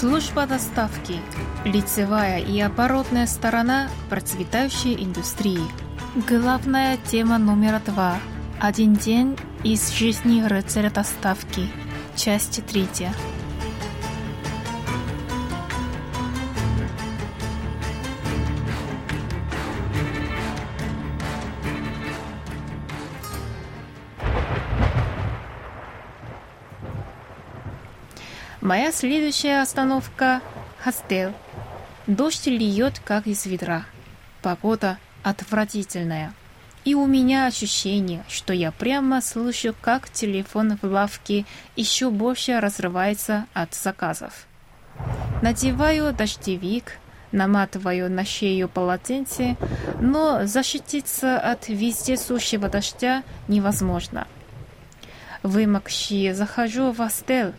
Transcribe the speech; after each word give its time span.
Служба 0.00 0.46
доставки. 0.46 1.16
Лицевая 1.64 2.38
и 2.38 2.60
оборотная 2.60 3.26
сторона 3.26 3.88
процветающей 4.08 4.94
индустрии. 4.94 5.58
Главная 6.28 6.98
тема 7.10 7.36
номер 7.36 7.80
два. 7.84 8.14
Один 8.60 8.94
день 8.94 9.36
из 9.64 9.90
жизни 9.90 10.40
рыцаря 10.46 10.90
доставки. 10.90 11.68
Часть 12.14 12.64
третья. 12.66 13.12
Моя 28.68 28.92
следующая 28.92 29.62
остановка– 29.62 30.42
Хостел. 30.84 31.32
Дождь 32.06 32.46
льет, 32.48 33.00
как 33.02 33.26
из 33.26 33.46
ведра. 33.46 33.86
Погода 34.42 34.98
отвратительная. 35.22 36.34
И 36.84 36.94
у 36.94 37.06
меня 37.06 37.46
ощущение, 37.46 38.22
что 38.28 38.52
я 38.52 38.70
прямо 38.70 39.22
слышу, 39.22 39.74
как 39.80 40.10
телефон 40.10 40.78
в 40.82 40.84
лавке 40.84 41.46
еще 41.76 42.10
больше 42.10 42.60
разрывается 42.60 43.46
от 43.54 43.72
заказов. 43.72 44.46
Надеваю 45.40 46.12
дождевик, 46.12 46.98
наматываю 47.32 48.10
на 48.10 48.26
шею 48.26 48.68
полотенце, 48.68 49.56
но 49.98 50.44
защититься 50.44 51.40
от 51.40 51.68
вездесущего 51.68 52.68
дождя 52.68 53.22
невозможно. 53.48 54.26
Вымокшие 55.42 56.34
захожу 56.34 56.92
в 56.92 57.00
астель, 57.00 57.54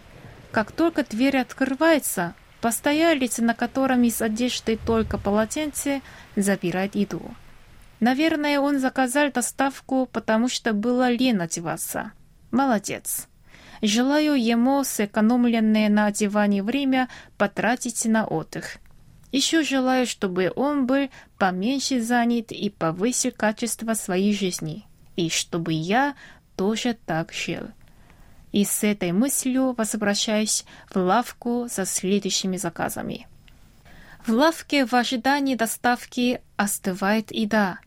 как 0.52 0.72
только 0.72 1.04
дверь 1.04 1.38
открывается, 1.38 2.34
постоялец, 2.62 3.38
на 3.38 3.54
котором 3.54 4.04
из 4.04 4.22
одежды 4.22 4.78
только 4.78 5.18
полотенце, 5.18 6.02
забирает 6.36 6.96
еду. 6.96 7.22
Наверное, 8.00 8.60
он 8.60 8.80
заказал 8.80 9.32
доставку, 9.32 10.08
потому 10.12 10.48
что 10.48 10.74
было 10.74 11.10
лень 11.12 11.38
одеваться. 11.38 12.14
Молодец. 12.52 13.28
Желаю 13.82 14.42
ему 14.42 14.84
сэкономленное 14.84 15.90
на 15.90 16.08
одевании 16.08 16.62
время 16.62 17.10
потратить 17.38 18.06
на 18.06 18.26
отдых. 18.26 18.78
Еще 19.32 19.64
желаю, 19.64 20.08
чтобы 20.08 20.52
он 20.56 20.88
был 20.88 21.10
поменьше 21.38 22.02
занят 22.02 22.52
и 22.52 22.70
повысил 22.70 23.32
качество 23.32 23.94
своей 23.94 24.34
жизни. 24.34 24.86
И 25.16 25.30
чтобы 25.30 25.74
я 25.74 26.16
тоже 26.56 26.98
так 27.06 27.32
жил 27.32 27.70
и 28.52 28.66
с 28.66 28.84
этой 28.84 29.12
мыслью 29.12 29.74
возвращаюсь 29.78 30.66
в 30.90 30.98
лавку 30.98 31.68
со 31.70 31.86
следующими 31.86 32.58
заказами. 32.58 33.28
В 34.26 34.32
лавке 34.32 34.86
в 34.86 34.94
ожидании 34.94 35.56
доставки 35.56 36.42
остывает 36.58 37.32
еда. 37.32 37.80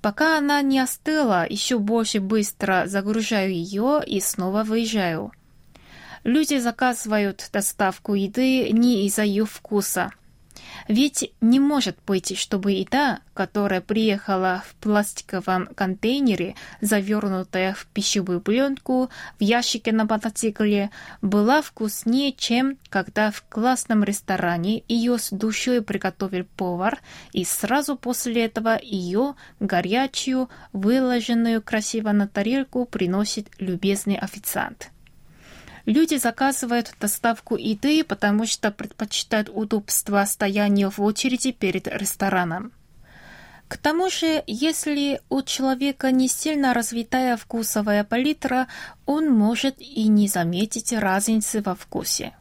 Пока 0.00 0.38
она 0.38 0.60
не 0.62 0.78
остыла, 0.78 1.46
еще 1.48 1.78
больше 1.78 2.20
быстро 2.20 2.84
загружаю 2.86 3.52
ее 3.52 4.02
и 4.06 4.20
снова 4.20 4.64
выезжаю. 4.64 5.32
Люди 6.24 6.58
заказывают 6.58 7.48
доставку 7.52 8.14
еды 8.14 8.70
не 8.70 9.06
из-за 9.06 9.22
ее 9.22 9.44
вкуса– 9.44 10.12
ведь 10.88 11.32
не 11.40 11.60
может 11.60 11.96
быть, 12.06 12.36
чтобы 12.38 12.72
еда, 12.72 13.20
которая 13.34 13.80
приехала 13.80 14.62
в 14.66 14.74
пластиковом 14.76 15.66
контейнере, 15.66 16.54
завернутая 16.80 17.74
в 17.74 17.86
пищевую 17.86 18.40
пленку, 18.40 19.10
в 19.38 19.42
ящике 19.42 19.92
на 19.92 20.04
мотоцикле, 20.04 20.90
была 21.20 21.62
вкуснее, 21.62 22.32
чем 22.32 22.78
когда 22.88 23.30
в 23.30 23.42
классном 23.48 24.04
ресторане 24.04 24.82
ее 24.88 25.18
с 25.18 25.30
душой 25.30 25.82
приготовил 25.82 26.44
повар, 26.56 27.00
и 27.32 27.44
сразу 27.44 27.96
после 27.96 28.44
этого 28.44 28.78
ее, 28.82 29.34
горячую, 29.60 30.48
выложенную 30.72 31.62
красиво 31.62 32.12
на 32.12 32.28
тарелку, 32.28 32.84
приносит 32.84 33.48
любезный 33.58 34.16
официант. 34.16 34.90
Люди 35.84 36.16
заказывают 36.16 36.94
доставку 37.00 37.56
еды, 37.56 38.04
потому 38.04 38.46
что 38.46 38.70
предпочитают 38.70 39.50
удобство 39.52 40.24
стояния 40.24 40.88
в 40.90 41.00
очереди 41.00 41.50
перед 41.50 41.88
рестораном. 41.88 42.72
К 43.66 43.78
тому 43.78 44.10
же, 44.10 44.44
если 44.46 45.22
у 45.30 45.42
человека 45.42 46.12
не 46.12 46.28
сильно 46.28 46.74
развитая 46.74 47.36
вкусовая 47.36 48.04
палитра, 48.04 48.68
он 49.06 49.30
может 49.30 49.80
и 49.80 50.08
не 50.08 50.28
заметить 50.28 50.92
разницы 50.92 51.62
во 51.62 51.74
вкусе. 51.74 52.34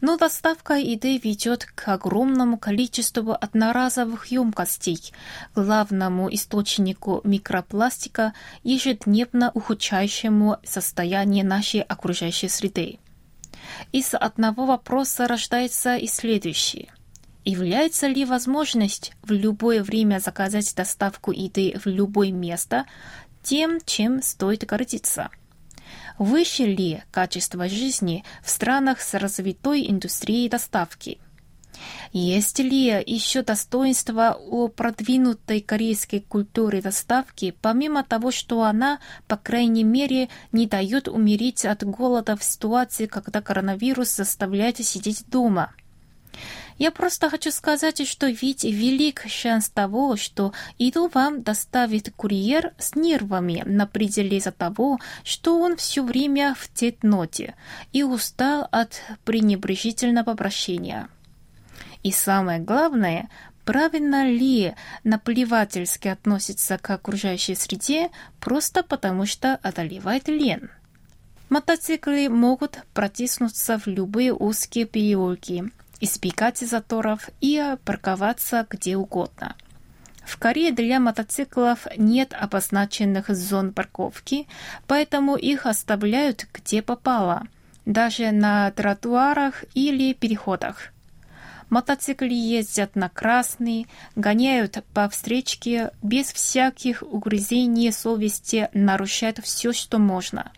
Но 0.00 0.16
доставка 0.16 0.74
еды 0.74 1.18
ведет 1.18 1.64
к 1.66 1.88
огромному 1.88 2.58
количеству 2.58 3.32
одноразовых 3.32 4.26
емкостей, 4.26 5.12
главному 5.54 6.32
источнику 6.32 7.20
микропластика, 7.24 8.32
ежедневно 8.62 9.50
ухудшающему 9.52 10.56
состояние 10.64 11.44
нашей 11.44 11.82
окружающей 11.82 12.48
среды. 12.48 12.98
Из 13.92 14.14
одного 14.14 14.64
вопроса 14.64 15.28
рождается 15.28 15.96
и 15.96 16.06
следующий. 16.06 16.90
Является 17.44 18.06
ли 18.06 18.24
возможность 18.24 19.12
в 19.22 19.32
любое 19.32 19.82
время 19.82 20.18
заказать 20.18 20.74
доставку 20.74 21.32
еды 21.32 21.78
в 21.82 21.86
любое 21.86 22.32
место 22.32 22.86
тем, 23.42 23.80
чем 23.84 24.22
стоит 24.22 24.64
гордиться? 24.64 25.30
Выше 26.20 26.64
ли 26.64 27.02
качество 27.10 27.66
жизни 27.66 28.24
в 28.44 28.50
странах 28.50 29.00
с 29.00 29.14
развитой 29.14 29.90
индустрией 29.90 30.50
доставки? 30.50 31.18
Есть 32.12 32.58
ли 32.58 33.02
еще 33.06 33.42
достоинства 33.42 34.34
у 34.38 34.68
продвинутой 34.68 35.62
корейской 35.62 36.20
культуры 36.20 36.82
доставки, 36.82 37.56
помимо 37.62 38.04
того, 38.04 38.32
что 38.32 38.64
она, 38.64 39.00
по 39.28 39.38
крайней 39.38 39.82
мере, 39.82 40.28
не 40.52 40.66
дает 40.66 41.08
умереть 41.08 41.64
от 41.64 41.84
голода 41.84 42.36
в 42.36 42.44
ситуации, 42.44 43.06
когда 43.06 43.40
коронавирус 43.40 44.14
заставляет 44.14 44.76
сидеть 44.76 45.24
дома? 45.26 45.72
Я 46.80 46.90
просто 46.90 47.28
хочу 47.28 47.50
сказать, 47.50 48.08
что 48.08 48.26
ведь 48.26 48.64
велик 48.64 49.24
шанс 49.28 49.68
того, 49.68 50.16
что 50.16 50.54
еду 50.78 51.10
вам 51.12 51.42
доставит 51.42 52.10
курьер 52.16 52.72
с 52.78 52.94
нервами 52.94 53.62
на 53.66 53.86
пределе 53.86 54.38
из-за 54.38 54.50
того, 54.50 54.98
что 55.22 55.60
он 55.60 55.76
все 55.76 56.02
время 56.02 56.56
в 56.58 56.72
тетноте 56.72 57.54
и 57.92 58.02
устал 58.02 58.66
от 58.72 59.02
пренебрежительного 59.26 60.32
обращения. 60.32 61.10
И 62.02 62.12
самое 62.12 62.60
главное, 62.60 63.28
правильно 63.66 64.26
ли 64.26 64.72
наплевательски 65.04 66.08
относится 66.08 66.78
к 66.78 66.88
окружающей 66.88 67.56
среде 67.56 68.08
просто 68.40 68.82
потому, 68.82 69.26
что 69.26 69.56
одолевает 69.56 70.28
лен. 70.28 70.70
Мотоциклы 71.50 72.30
могут 72.30 72.78
протиснуться 72.94 73.78
в 73.78 73.86
любые 73.86 74.32
узкие 74.32 74.86
переулки, 74.86 75.70
избегать 76.00 76.58
заторов 76.58 77.28
и 77.40 77.76
парковаться 77.84 78.66
где 78.68 78.96
угодно. 78.96 79.54
В 80.24 80.38
Корее 80.38 80.72
для 80.72 81.00
мотоциклов 81.00 81.86
нет 81.96 82.34
обозначенных 82.38 83.28
зон 83.28 83.72
парковки, 83.72 84.46
поэтому 84.86 85.36
их 85.36 85.66
оставляют 85.66 86.46
где 86.52 86.82
попало, 86.82 87.46
даже 87.84 88.30
на 88.30 88.70
тротуарах 88.70 89.64
или 89.74 90.12
переходах. 90.12 90.92
Мотоциклы 91.68 92.28
ездят 92.28 92.96
на 92.96 93.08
красный, 93.08 93.86
гоняют 94.16 94.84
по 94.92 95.08
встречке 95.08 95.92
без 96.02 96.32
всяких 96.32 97.02
угрызений 97.02 97.92
совести, 97.92 98.68
нарушают 98.74 99.38
все, 99.38 99.72
что 99.72 99.98
можно. 99.98 100.50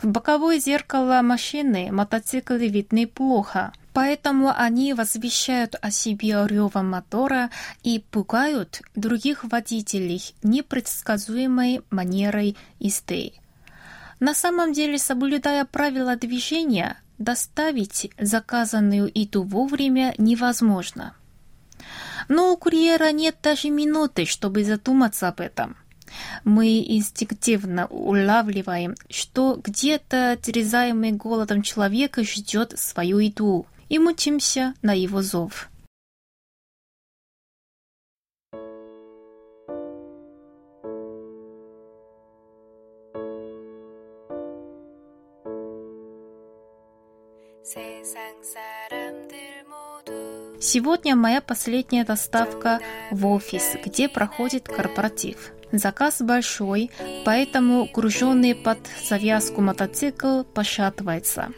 В 0.00 0.08
боковое 0.08 0.58
зеркало 0.58 1.20
машины 1.22 1.90
мотоциклы 1.92 2.66
видны 2.68 3.06
плохо, 3.06 3.72
поэтому 3.92 4.52
они 4.54 4.94
возвещают 4.94 5.76
о 5.80 5.90
себе 5.90 6.44
ревом 6.46 6.90
мотора 6.90 7.50
и 7.82 7.98
пугают 8.10 8.82
других 8.94 9.44
водителей 9.44 10.34
непредсказуемой 10.42 11.82
манерой 11.90 12.56
езды. 12.78 13.32
На 14.20 14.34
самом 14.34 14.72
деле, 14.72 14.98
соблюдая 14.98 15.64
правила 15.64 16.16
движения, 16.16 16.96
доставить 17.18 18.10
заказанную 18.18 19.10
еду 19.12 19.42
вовремя 19.42 20.14
невозможно. 20.18 21.14
Но 22.28 22.52
у 22.52 22.56
курьера 22.56 23.10
нет 23.10 23.36
даже 23.42 23.70
минуты, 23.70 24.24
чтобы 24.24 24.64
задуматься 24.64 25.28
об 25.28 25.40
этом. 25.40 25.76
Мы 26.44 26.84
инстинктивно 26.86 27.86
улавливаем, 27.86 28.94
что 29.08 29.60
где-то 29.62 30.38
терзаемый 30.40 31.12
голодом 31.12 31.62
человек 31.62 32.18
ждет 32.18 32.78
свою 32.78 33.18
еду, 33.18 33.66
и 33.92 33.98
мучимся 33.98 34.72
на 34.80 34.94
его 34.94 35.20
зов. 35.20 35.68
Сегодня 50.58 51.14
моя 51.14 51.42
последняя 51.42 52.04
доставка 52.04 52.80
в 53.10 53.26
офис, 53.26 53.76
где 53.84 54.08
проходит 54.08 54.68
корпоратив. 54.68 55.52
Заказ 55.70 56.22
большой, 56.22 56.90
поэтому 57.26 57.86
груженный 57.92 58.54
под 58.54 58.78
завязку 59.06 59.60
мотоцикл 59.60 60.44
пошатывается. 60.44 61.52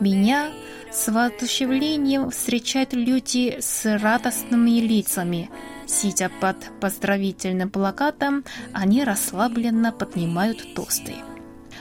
Меня 0.00 0.50
с 0.92 1.10
воодушевлением 1.10 2.30
встречают 2.30 2.92
люди 2.92 3.56
с 3.60 3.98
радостными 3.98 4.80
лицами. 4.80 5.50
Сидя 5.86 6.30
под 6.40 6.56
поздравительным 6.80 7.70
плакатом, 7.70 8.44
они 8.72 9.04
расслабленно 9.04 9.92
поднимают 9.92 10.74
тосты. 10.74 11.14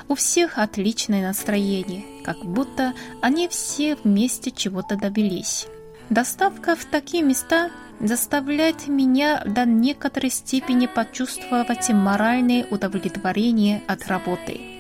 У 0.08 0.16
всех 0.16 0.60
отличное 0.60 1.28
настроение, 1.28 2.06
как 2.24 2.46
будто 2.46 2.94
они 3.22 3.50
все 3.50 3.96
вместе 3.96 4.52
чего-то 4.52 4.96
добились. 4.96 5.68
Доставка 6.10 6.76
в 6.76 6.86
такие 6.86 7.24
места 7.24 7.72
заставляет 8.00 8.88
меня 8.88 9.42
до 9.46 9.66
некоторой 9.66 10.30
степени 10.30 10.86
почувствовать 10.86 11.90
моральное 11.90 12.66
удовлетворение 12.70 13.82
от 13.88 14.08
работы. 14.08 14.75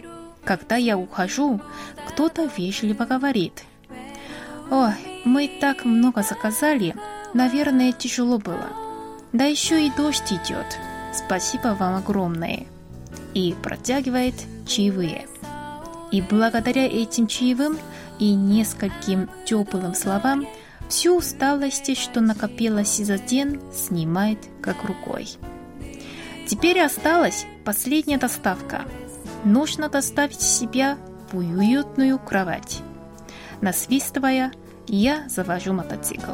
Когда 0.46 0.76
я 0.76 0.98
ухожу, 0.98 1.60
кто-то 2.08 2.50
вежливо 2.58 3.06
говорит. 3.06 3.64
«Ой, 4.72 4.94
мы 5.26 5.50
так 5.60 5.86
много 5.86 6.24
заказали, 6.24 6.96
наверное, 7.34 7.92
тяжело 7.92 8.38
было. 8.38 8.70
Да 9.34 9.46
еще 9.46 9.86
и 9.86 9.92
дождь 9.92 10.32
идет. 10.32 10.78
Спасибо 11.14 11.76
вам 11.80 11.96
огромное». 11.96 12.66
И 13.34 13.56
протягивает 13.62 14.36
чаевые. 14.68 15.28
И 16.12 16.22
благодаря 16.22 16.86
этим 16.86 17.28
чаевым 17.28 17.78
и 18.20 18.34
нескольким 18.34 19.30
теплым 19.46 19.94
словам– 19.94 20.48
Всю 20.90 21.18
усталость, 21.18 21.98
что 21.98 22.22
накопилась 22.22 22.98
за 22.98 23.18
день, 23.18 23.60
снимает 23.74 24.40
как 24.62 24.84
рукой. 24.84 25.28
Теперь 26.48 26.80
осталась 26.82 27.46
последняя 27.64 28.18
доставка. 28.18 28.86
Нужно 29.46 29.90
доставить 29.90 30.42
себя 30.42 30.98
в 31.32 31.38
уютную 31.38 32.18
кровать. 32.18 32.82
Насвистывая, 33.62 34.52
я 34.88 35.30
завожу 35.30 35.72
мотоцикл. 35.72 36.34